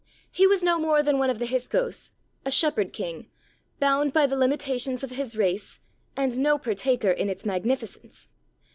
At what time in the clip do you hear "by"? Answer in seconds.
4.13-4.25